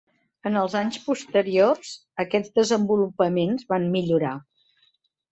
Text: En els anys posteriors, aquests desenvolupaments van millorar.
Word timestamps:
En 0.49 0.55
els 0.59 0.75
anys 0.77 0.95
posteriors, 1.09 1.91
aquests 2.23 2.55
desenvolupaments 2.55 3.67
van 3.75 3.85
millorar. 3.97 4.33